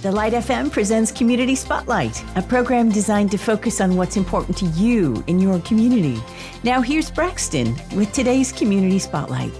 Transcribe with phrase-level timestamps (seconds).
[0.00, 4.66] The Light FM presents Community Spotlight, a program designed to focus on what's important to
[4.66, 6.22] you in your community.
[6.62, 9.50] Now, here's Braxton with today's Community Spotlight.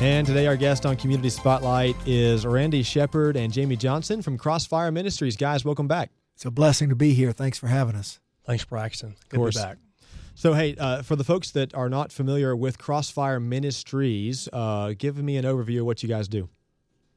[0.00, 4.90] And today, our guest on Community Spotlight is Randy Shepherd and Jamie Johnson from Crossfire
[4.90, 5.36] Ministries.
[5.36, 6.10] Guys, welcome back.
[6.34, 7.30] It's a blessing to be here.
[7.30, 8.18] Thanks for having us.
[8.44, 9.14] Thanks, Braxton.
[9.28, 9.54] Good of course.
[9.54, 9.78] to be back.
[10.34, 15.16] So, hey, uh, for the folks that are not familiar with Crossfire Ministries, uh, give
[15.22, 16.48] me an overview of what you guys do.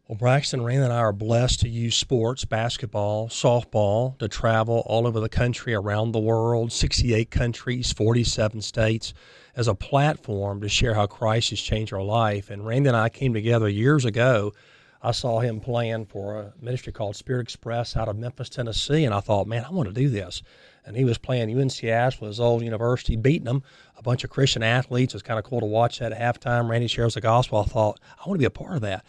[0.05, 5.07] Well, Braxton, Rain, and I are blessed to use sports, basketball, softball, to travel all
[5.07, 9.13] over the country, around the world, 68 countries, 47 states,
[9.55, 12.49] as a platform to share how Christ has changed our life.
[12.49, 14.51] And Randy and I came together years ago.
[15.01, 19.13] I saw him playing for a ministry called Spirit Express out of Memphis, Tennessee, and
[19.13, 20.43] I thought, man, I want to do this.
[20.85, 23.63] And he was playing UNC Asheville, his old university, beating them,
[23.97, 25.13] a bunch of Christian athletes.
[25.13, 26.69] It was kind of cool to watch that at halftime.
[26.69, 27.59] Randy shares the gospel.
[27.59, 29.05] I thought, I want to be a part of that.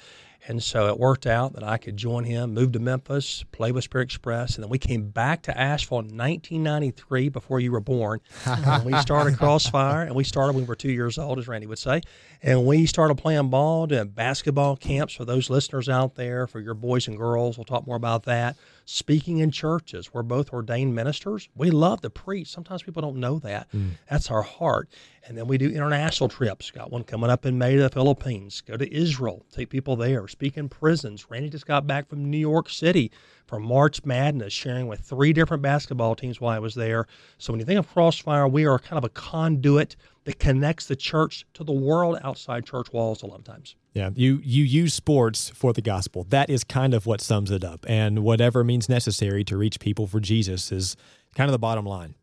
[0.46, 3.84] And so it worked out that I could join him, move to Memphis, play with
[3.84, 8.20] Spirit Express, and then we came back to Asheville in 1993 before you were born.
[8.44, 11.66] and we started Crossfire, and we started when we were two years old, as Randy
[11.66, 12.02] would say.
[12.42, 16.74] And we started playing ball, doing basketball camps for those listeners out there, for your
[16.74, 17.56] boys and girls.
[17.56, 18.56] We'll talk more about that.
[18.86, 20.12] Speaking in churches.
[20.12, 21.48] We're both ordained ministers.
[21.56, 22.48] We love to preach.
[22.48, 23.70] Sometimes people don't know that.
[23.72, 23.92] Mm.
[24.10, 24.90] That's our heart.
[25.26, 26.70] And then we do international trips.
[26.70, 28.60] Got one coming up in May to the Philippines.
[28.60, 30.28] Go to Israel, take people there.
[30.28, 31.30] Speak in prisons.
[31.30, 33.10] Randy just got back from New York City
[33.46, 37.06] for March Madness, sharing with three different basketball teams while I was there.
[37.38, 40.96] So when you think of Crossfire, we are kind of a conduit that connects the
[40.96, 43.76] church to the world outside church walls a lot of times.
[43.92, 46.26] Yeah, you you use sports for the gospel.
[46.30, 47.86] That is kind of what sums it up.
[47.88, 50.96] And whatever means necessary to reach people for Jesus is
[51.34, 52.14] kind of the bottom line.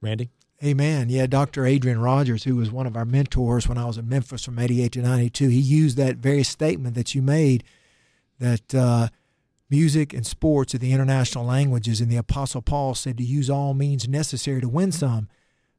[0.00, 0.30] Randy?
[0.62, 1.08] Amen.
[1.08, 1.64] Yeah, Dr.
[1.64, 4.92] Adrian Rogers, who was one of our mentors when I was in Memphis from 88
[4.92, 7.64] to 92, he used that very statement that you made
[8.38, 9.08] that uh,
[9.70, 12.02] music and sports are the international languages.
[12.02, 15.28] And the Apostle Paul said to use all means necessary to win some.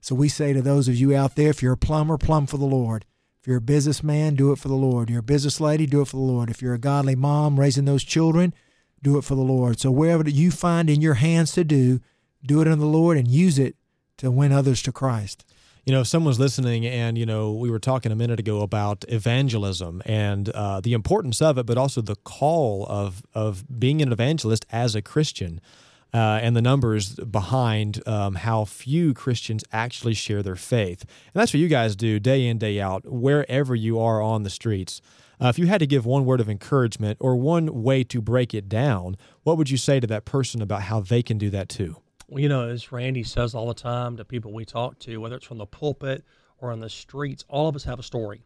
[0.02, 2.58] So we say to those of you out there, if you're a plumber, plumb for
[2.58, 3.06] the Lord.
[3.40, 5.10] If you're a businessman, do it for the Lord.
[5.10, 6.50] If You're a business lady, do it for the Lord.
[6.50, 8.54] If you're a godly mom raising those children,
[9.02, 9.80] do it for the Lord.
[9.80, 12.02] So wherever you find in your hands to do,
[12.46, 13.76] do it in the Lord and use it
[14.18, 15.44] to win others to Christ.
[15.86, 19.04] You know, if someone's listening, and you know, we were talking a minute ago about
[19.08, 24.12] evangelism and uh, the importance of it, but also the call of of being an
[24.12, 25.60] evangelist as a Christian,
[26.14, 31.02] uh, and the numbers behind um, how few Christians actually share their faith.
[31.02, 34.50] And that's what you guys do day in, day out, wherever you are on the
[34.50, 35.02] streets.
[35.42, 38.54] Uh, if you had to give one word of encouragement or one way to break
[38.54, 41.68] it down, what would you say to that person about how they can do that
[41.68, 41.96] too?
[42.28, 45.36] Well, you know, as Randy says all the time to people we talk to, whether
[45.38, 46.24] it's from the pulpit
[46.60, 48.44] or on the streets, all of us have a story.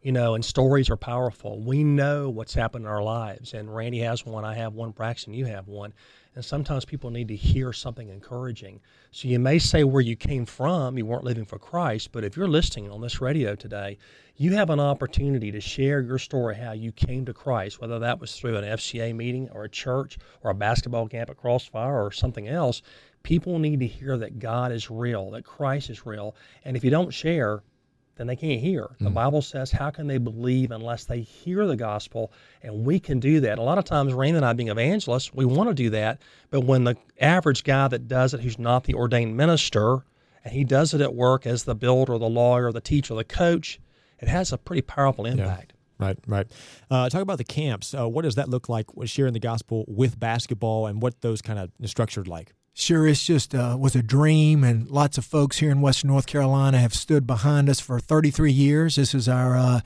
[0.00, 1.60] You know, and stories are powerful.
[1.60, 3.52] We know what's happened in our lives.
[3.52, 5.92] And Randy has one, I have one, Braxton, you have one.
[6.38, 8.80] And sometimes people need to hear something encouraging.
[9.10, 12.36] So you may say where you came from, you weren't living for Christ, but if
[12.36, 13.98] you're listening on this radio today,
[14.36, 18.20] you have an opportunity to share your story, how you came to Christ, whether that
[18.20, 22.12] was through an FCA meeting or a church or a basketball camp at Crossfire or
[22.12, 22.82] something else.
[23.24, 26.36] People need to hear that God is real, that Christ is real.
[26.64, 27.64] And if you don't share,
[28.18, 28.88] then they can't hear.
[29.00, 29.14] The mm.
[29.14, 32.32] Bible says, How can they believe unless they hear the gospel?
[32.62, 33.58] And we can do that.
[33.58, 36.20] A lot of times, Rain and I, being evangelists, we want to do that.
[36.50, 40.04] But when the average guy that does it, who's not the ordained minister,
[40.44, 43.80] and he does it at work as the builder, the lawyer, the teacher, the coach,
[44.18, 45.72] it has a pretty powerful impact.
[45.72, 46.06] Yeah.
[46.06, 46.46] Right, right.
[46.90, 47.92] Uh, talk about the camps.
[47.92, 48.86] Uh, what does that look like?
[49.04, 52.52] Sharing the gospel with basketball, and what those kind of structured like?
[52.80, 56.28] Sure, it's just uh, was a dream, and lots of folks here in Western North
[56.28, 58.94] Carolina have stood behind us for 33 years.
[58.94, 59.80] This is our uh,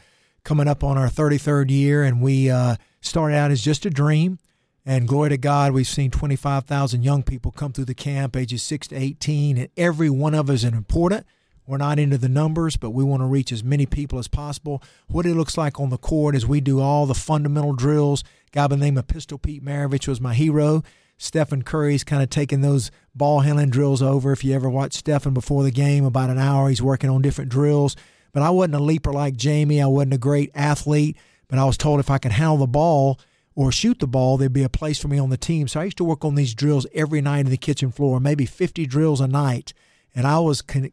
[0.45, 4.39] coming up on our 33rd year, and we uh, started out as just a dream.
[4.85, 8.89] And glory to God, we've seen 25,000 young people come through the camp, ages 6
[8.89, 11.25] to 18, and every one of us is important.
[11.67, 14.83] We're not into the numbers, but we want to reach as many people as possible.
[15.09, 18.23] What it looks like on the court is we do all the fundamental drills.
[18.49, 20.83] A guy by the name of Pistol Pete Maravich was my hero.
[21.23, 24.33] Stephen Curry's kind of taking those ball handling drills over.
[24.33, 27.49] If you ever watch Stephen before the game, about an hour, he's working on different
[27.49, 27.95] drills.
[28.33, 29.81] But I wasn't a leaper like Jamie.
[29.81, 33.21] I wasn't a great athlete, but I was told if I could handle the ball
[33.55, 35.69] or shoot the ball, there'd be a place for me on the team.
[35.69, 38.45] So I used to work on these drills every night in the kitchen floor, maybe
[38.45, 39.73] 50 drills a night.
[40.17, 40.91] And I was con-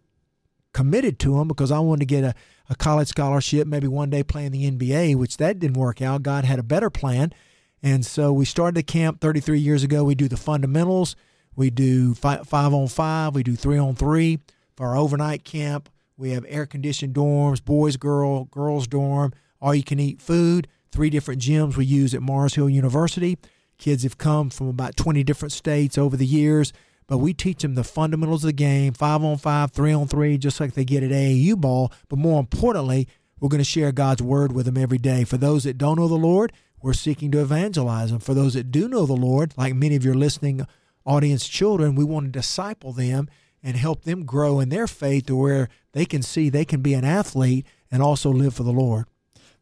[0.73, 2.35] committed to them because I wanted to get a,
[2.69, 6.21] a college scholarship, maybe one day playing the NBA, which that didn't work out.
[6.21, 7.33] God had a better plan.
[7.81, 10.03] And so we started the camp 33 years ago.
[10.03, 11.15] We do the fundamentals.
[11.55, 13.35] We do five, five on five.
[13.35, 14.39] We do three on three.
[14.75, 19.83] For our overnight camp, we have air conditioned dorms, boys, girl, girls dorm, all you
[19.83, 20.67] can eat food.
[20.91, 23.37] Three different gyms we use at Mars Hill University.
[23.77, 26.73] Kids have come from about 20 different states over the years,
[27.07, 30.37] but we teach them the fundamentals of the game five on five, three on three,
[30.37, 31.91] just like they get at AAU ball.
[32.09, 33.07] But more importantly,
[33.39, 35.23] we're going to share God's word with them every day.
[35.23, 38.19] For those that don't know the Lord, we're seeking to evangelize them.
[38.19, 40.65] For those that do know the Lord, like many of your listening
[41.05, 43.29] audience children, we want to disciple them
[43.61, 46.93] and help them grow in their faith to where they can see they can be
[46.93, 49.05] an athlete and also live for the Lord.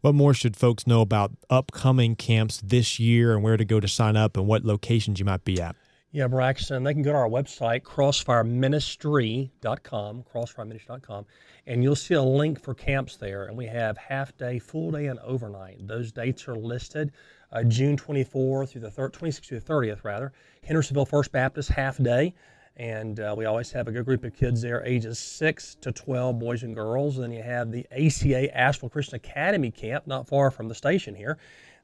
[0.01, 3.87] What more should folks know about upcoming camps this year and where to go to
[3.87, 5.75] sign up and what locations you might be at?
[6.17, 11.25] Yeah, Braxton, they can go to our website, crossfireministry.com, crossfireministry.com,
[11.67, 13.45] and you'll see a link for camps there.
[13.45, 15.87] And we have half day, full day, and overnight.
[15.87, 17.11] Those dates are listed
[17.51, 20.33] uh, June 24th through the 26th through the 30th, rather.
[20.63, 22.33] Hendersonville First Baptist, half day.
[22.77, 26.39] And uh, we always have a good group of kids there, ages 6 to 12,
[26.39, 27.17] boys and girls.
[27.17, 31.13] And then you have the ACA Asheville Christian Academy camp, not far from the station
[31.13, 31.37] here.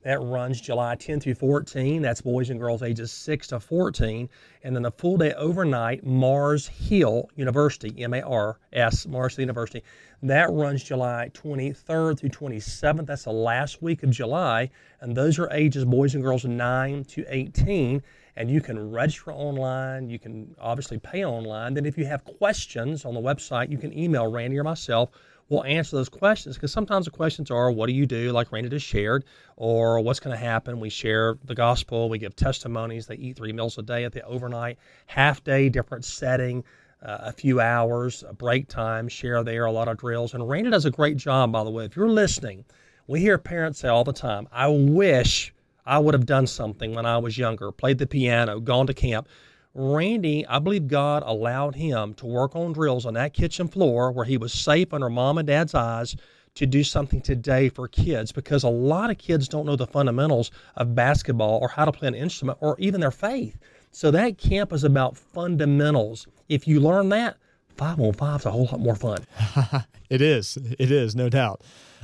[0.03, 2.01] That runs July 10 through 14.
[2.01, 4.29] That's boys and girls ages 6 to 14.
[4.63, 9.43] And then the full day overnight, Mars Hill University, M A R S, Mars Hill
[9.43, 9.83] University.
[10.21, 13.05] That runs July 23rd through 27th.
[13.05, 14.69] That's the last week of July.
[14.99, 18.03] And those are ages boys and girls 9 to 18
[18.35, 20.09] and you can register online.
[20.09, 21.73] You can obviously pay online.
[21.75, 25.09] Then, if you have questions on the website, you can email Randy or myself.
[25.49, 28.31] We'll answer those questions because sometimes the questions are, What do you do?
[28.31, 29.25] like Randy just shared,
[29.57, 30.79] or what's going to happen?
[30.79, 33.07] We share the gospel, we give testimonies.
[33.07, 36.63] They eat three meals a day at the overnight, half day, different setting.
[37.05, 40.33] Uh, a few hours, a break time, share there, a lot of drills.
[40.33, 41.83] And Randy does a great job, by the way.
[41.83, 42.63] If you're listening,
[43.07, 45.53] we hear parents say all the time, I wish
[45.85, 49.27] I would have done something when I was younger, played the piano, gone to camp.
[49.75, 54.25] Randy, I believe God allowed him to work on drills on that kitchen floor where
[54.25, 56.15] he was safe under mom and dad's eyes
[56.53, 60.51] to do something today for kids because a lot of kids don't know the fundamentals
[60.75, 63.57] of basketball or how to play an instrument or even their faith.
[63.89, 66.27] So that camp is about fundamentals.
[66.49, 67.37] If you learn that,
[67.77, 69.19] five on five is a whole lot more fun.
[70.09, 70.57] it is.
[70.79, 71.61] It is, no doubt.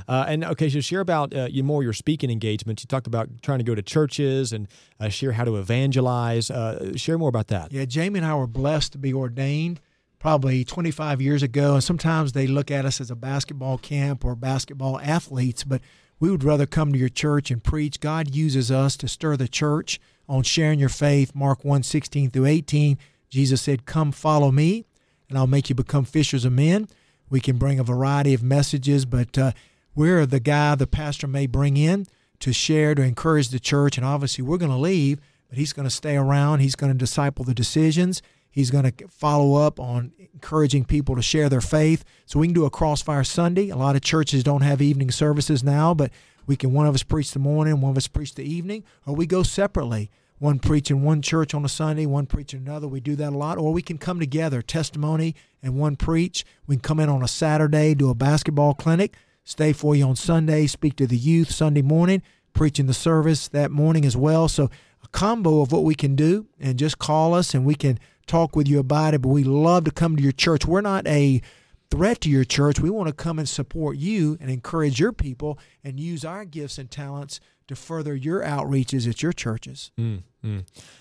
[0.08, 2.82] Uh, and okay, so share about uh, you more your speaking engagements.
[2.82, 4.66] You talked about trying to go to churches and
[4.98, 6.50] uh, share how to evangelize.
[6.50, 7.72] Uh, share more about that.
[7.72, 9.80] Yeah, Jamie and I were blessed to be ordained
[10.18, 14.34] probably 25 years ago, and sometimes they look at us as a basketball camp or
[14.34, 15.80] basketball athletes, but
[16.20, 18.00] we would rather come to your church and preach.
[18.00, 21.34] God uses us to stir the church on sharing your faith.
[21.34, 22.98] Mark 1 16 through 18,
[23.30, 24.84] Jesus said, Come follow me,
[25.30, 26.88] and I'll make you become fishers of men.
[27.30, 29.52] We can bring a variety of messages, but uh,
[29.94, 32.06] we're the guy the pastor may bring in
[32.40, 33.96] to share, to encourage the church.
[33.96, 36.58] And obviously, we're going to leave, but he's going to stay around.
[36.58, 38.20] He's going to disciple the decisions.
[38.50, 42.04] He's going to follow up on encouraging people to share their faith.
[42.26, 43.68] So we can do a crossfire Sunday.
[43.68, 46.10] A lot of churches don't have evening services now, but
[46.46, 49.14] we can one of us preach the morning, one of us preach the evening, or
[49.14, 50.10] we go separately.
[50.40, 52.88] One preach in one church on a Sunday, one preach in another.
[52.88, 53.58] We do that a lot.
[53.58, 56.44] Or we can come together, testimony and one preach.
[56.66, 59.14] We can come in on a Saturday, do a basketball clinic
[59.44, 62.22] stay for you on Sunday, speak to the youth Sunday morning,
[62.52, 64.48] preaching the service that morning as well.
[64.48, 64.70] So
[65.02, 68.54] a combo of what we can do and just call us and we can talk
[68.54, 69.22] with you about it.
[69.22, 70.66] But we love to come to your church.
[70.66, 71.42] We're not a
[71.90, 72.80] threat to your church.
[72.80, 76.78] We want to come and support you and encourage your people and use our gifts
[76.78, 79.90] and talents to further your outreaches at your churches.
[79.98, 80.60] Mm-hmm.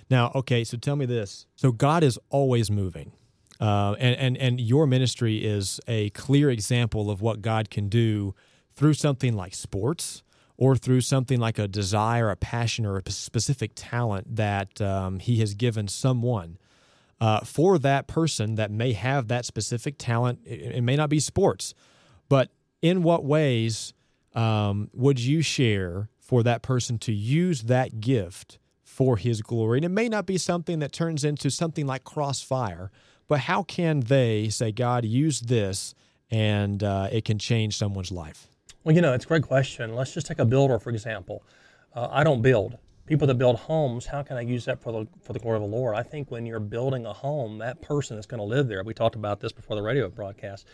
[0.09, 1.45] Now, okay, so tell me this.
[1.55, 3.11] So God is always moving.
[3.59, 8.33] Uh, and, and, and your ministry is a clear example of what God can do
[8.73, 10.23] through something like sports
[10.57, 15.39] or through something like a desire, a passion, or a specific talent that um, He
[15.39, 16.57] has given someone.
[17.21, 21.19] Uh, for that person that may have that specific talent, it, it may not be
[21.19, 21.73] sports,
[22.29, 22.49] but
[22.81, 23.93] in what ways
[24.35, 29.79] um, would you share for that person to use that gift for His glory?
[29.79, 32.91] And it may not be something that turns into something like crossfire,
[33.27, 35.93] but how can they say, God, use this
[36.31, 38.47] and uh, it can change someone's life?
[38.83, 39.93] Well, you know, it's a great question.
[39.93, 41.43] Let's just take a builder, for example.
[41.93, 42.77] Uh, I don't build.
[43.09, 45.63] People that build homes, how can I use that for the, for the glory of
[45.63, 45.95] the Lord?
[45.95, 48.83] I think when you're building a home, that person is going to live there.
[48.83, 50.67] We talked about this before the radio broadcast.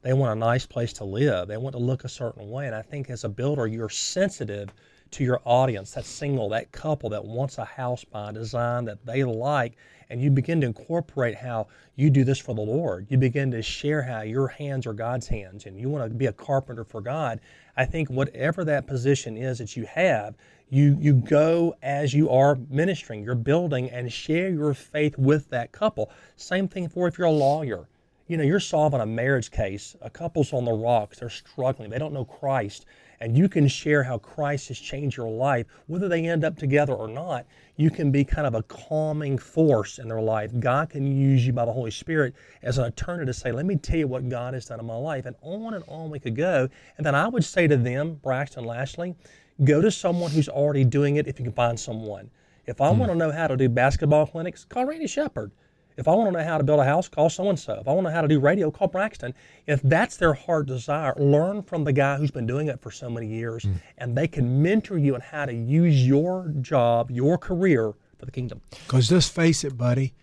[0.00, 1.48] They want a nice place to live.
[1.48, 2.66] They want to look a certain way.
[2.66, 4.72] And I think as a builder, you're sensitive
[5.10, 9.22] to your audience, that single, that couple that wants a house by design that they
[9.22, 9.74] like,
[10.12, 11.66] and you begin to incorporate how
[11.96, 13.06] you do this for the Lord.
[13.08, 16.26] You begin to share how your hands are God's hands and you want to be
[16.26, 17.40] a carpenter for God.
[17.78, 20.34] I think whatever that position is that you have,
[20.68, 25.72] you you go as you are ministering, you're building and share your faith with that
[25.72, 26.10] couple.
[26.36, 27.88] Same thing for if you're a lawyer.
[28.28, 31.98] You know, you're solving a marriage case, a couple's on the rocks, they're struggling, they
[31.98, 32.84] don't know Christ
[33.22, 36.92] and you can share how Christ has changed your life, whether they end up together
[36.92, 40.50] or not, you can be kind of a calming force in their life.
[40.58, 43.76] God can use you by the Holy Spirit as an attorney to say, Let me
[43.76, 45.24] tell you what God has done in my life.
[45.24, 46.68] And on and on we could go.
[46.96, 49.14] And then I would say to them, Braxton Lashley,
[49.62, 52.28] go to someone who's already doing it if you can find someone.
[52.66, 52.98] If I hmm.
[52.98, 55.52] want to know how to do basketball clinics, call Randy Shepherd.
[55.96, 57.74] If I want to know how to build a house, call so and so.
[57.80, 59.34] If I want to know how to do radio, call Braxton.
[59.66, 63.10] If that's their heart desire, learn from the guy who's been doing it for so
[63.10, 63.74] many years, mm.
[63.98, 68.32] and they can mentor you on how to use your job, your career for the
[68.32, 68.60] kingdom.
[68.70, 70.14] Because let's face it, buddy.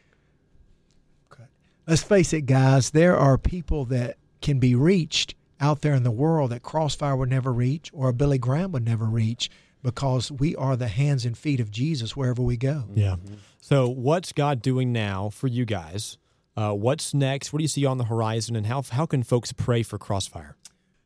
[1.89, 2.91] Let's face it, guys.
[2.91, 7.31] There are people that can be reached out there in the world that Crossfire would
[7.31, 9.49] never reach, or a Billy Graham would never reach,
[9.81, 12.85] because we are the hands and feet of Jesus wherever we go.
[12.93, 13.15] Yeah.
[13.61, 16.17] So, what's God doing now for you guys?
[16.55, 17.53] Uh, what's next?
[17.53, 20.55] What do you see on the horizon, and how how can folks pray for Crossfire?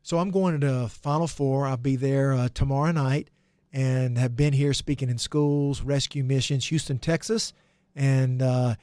[0.01, 1.67] So, I'm going to the Final Four.
[1.67, 3.29] I'll be there uh, tomorrow night,
[3.71, 7.53] and have been here speaking in schools, rescue missions, Houston, Texas,
[7.95, 8.75] and uh,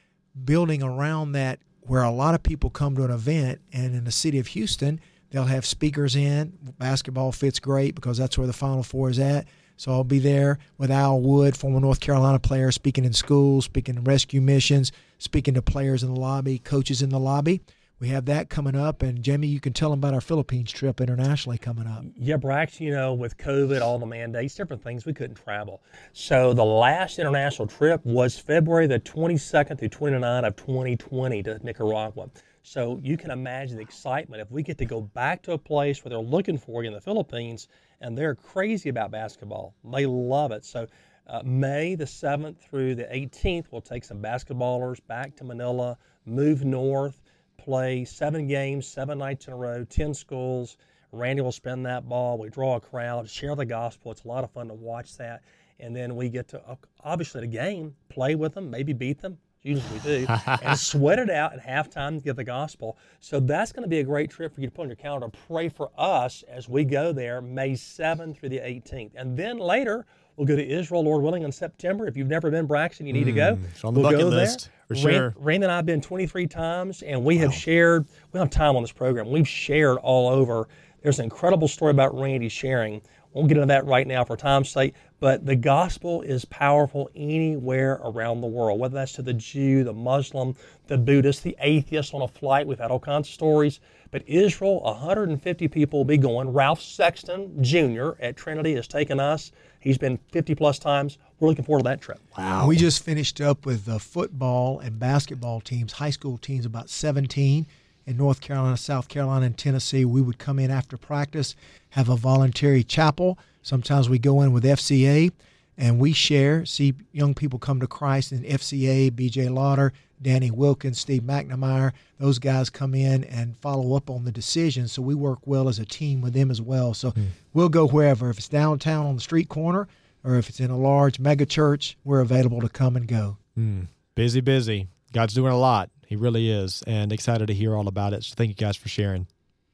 [0.44, 3.60] building around that where a lot of people come to an event.
[3.72, 6.56] And in the city of Houston, they'll have speakers in.
[6.78, 9.46] Basketball fits great because that's where the Final Four is at.
[9.80, 13.96] So I'll be there with Al Wood, former North Carolina player, speaking in schools, speaking
[13.96, 17.62] in rescue missions, speaking to players in the lobby, coaches in the lobby.
[17.98, 21.00] We have that coming up, and Jamie, you can tell them about our Philippines trip
[21.00, 22.04] internationally coming up.
[22.14, 25.80] Yeah, Brax, you know, with COVID, all the mandates, different things, we couldn't travel.
[26.12, 32.28] So the last international trip was February the 22nd through 29th of 2020 to Nicaragua.
[32.62, 36.04] So you can imagine the excitement if we get to go back to a place
[36.04, 37.68] where they're looking for you in the Philippines
[38.00, 39.74] and they're crazy about basketball.
[39.84, 40.64] They love it.
[40.64, 40.86] So
[41.26, 46.64] uh, May the 7th through the 18th, we'll take some basketballers back to Manila, move
[46.64, 47.22] north,
[47.56, 50.76] play seven games, seven nights in a row, 10 schools.
[51.12, 52.38] Randy will spin that ball.
[52.38, 54.12] We draw a crowd, share the gospel.
[54.12, 55.42] It's a lot of fun to watch that.
[55.78, 59.92] And then we get to, obviously, the game, play with them, maybe beat them, usually
[59.94, 60.26] we do,
[60.62, 62.96] and sweat it out at halftime to get the gospel.
[63.20, 65.28] So that's going to be a great trip for you to put on your calendar.
[65.46, 69.12] Pray for us as we go there May 7th through the 18th.
[69.16, 72.06] And then later, we'll go to Israel, Lord willing, in September.
[72.06, 73.54] If you've never been Braxton, you need mm, to go.
[73.56, 74.96] Hmm, it's on the we'll bucket list there.
[74.96, 75.34] for sure.
[75.36, 77.42] Rand, and I have been 23 times, and we wow.
[77.42, 80.68] have shared, we don't have time on this program, we've shared all over.
[81.02, 84.36] There's an incredible story about Randy sharing We won't get into that right now for
[84.36, 89.32] time's sake, but the gospel is powerful anywhere around the world, whether that's to the
[89.32, 90.54] Jew, the Muslim,
[90.88, 92.66] the Buddhist, the atheist on a flight.
[92.66, 93.80] We've had all kinds of stories.
[94.10, 96.52] But Israel, 150 people will be going.
[96.52, 98.10] Ralph Sexton Jr.
[98.20, 99.52] at Trinity has taken us.
[99.78, 101.18] He's been 50 plus times.
[101.38, 102.18] We're looking forward to that trip.
[102.36, 102.66] Wow.
[102.66, 107.66] We just finished up with the football and basketball teams, high school teams, about 17
[108.06, 110.04] in North Carolina, South Carolina, and Tennessee.
[110.04, 111.54] We would come in after practice,
[111.90, 113.38] have a voluntary chapel.
[113.62, 115.32] Sometimes we go in with FCA
[115.76, 119.92] and we share, see young people come to Christ in FCA, BJ Lauder,
[120.22, 121.92] Danny Wilkins, Steve McNamara.
[122.18, 124.92] Those guys come in and follow up on the decisions.
[124.92, 126.92] So we work well as a team with them as well.
[126.92, 127.28] So mm.
[127.54, 128.28] we'll go wherever.
[128.30, 129.88] If it's downtown on the street corner
[130.22, 133.38] or if it's in a large mega church, we're available to come and go.
[133.58, 133.86] Mm.
[134.14, 134.88] Busy, busy.
[135.12, 135.90] God's doing a lot.
[136.10, 138.24] He really is, and excited to hear all about it.
[138.24, 139.28] So thank you guys for sharing.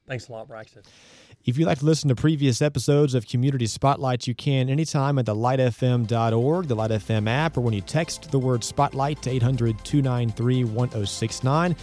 [0.07, 0.83] Thanks a lot, Braxton.
[1.47, 5.25] If you'd like to listen to previous episodes of Community Spotlight, you can anytime at
[5.25, 9.83] the lightfm.org, the Light FM app, or when you text the word Spotlight to 800
[9.83, 11.75] 293 1069.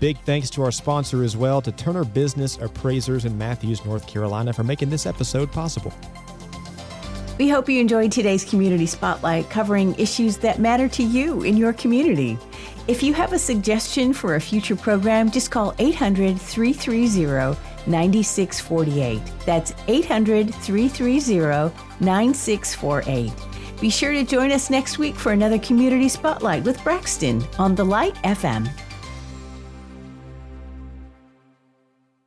[0.00, 4.52] Big thanks to our sponsor as well, to Turner Business Appraisers in Matthews, North Carolina,
[4.52, 5.92] for making this episode possible.
[7.38, 11.72] We hope you enjoyed today's Community Spotlight covering issues that matter to you in your
[11.72, 12.36] community.
[12.88, 19.20] If you have a suggestion for a future program, just call 800 330 9648.
[19.46, 23.32] That's 800 330 9648.
[23.80, 27.84] Be sure to join us next week for another Community Spotlight with Braxton on the
[27.84, 28.68] Light FM.